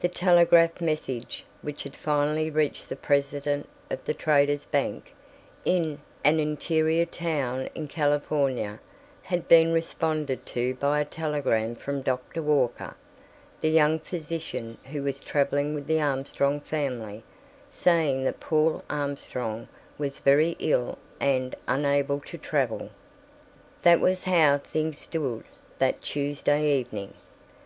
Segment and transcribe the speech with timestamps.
[0.00, 5.14] The telegraph message which had finally reached the President of the Traders' Bank,
[5.64, 8.78] in an interior town in California,
[9.22, 12.94] had been responded to by a telegram from Doctor Walker,
[13.62, 17.24] the young physician who was traveling with the Armstrong family,
[17.70, 22.90] saying that Paul Armstrong was very ill and unable to travel.
[23.80, 25.44] That was how things stood
[25.78, 27.14] that Tuesday evening.